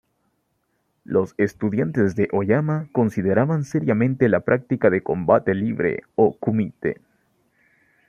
Los 1.03 1.35
estudiantes 1.37 2.15
de 2.15 2.27
Oyama 2.31 2.89
consideraban 2.91 3.65
seriamente 3.65 4.29
la 4.29 4.39
práctica 4.39 4.89
del 4.89 5.03
combate 5.03 5.53
libre 5.53 6.01
o 6.15 6.35
kumite. 6.39 7.01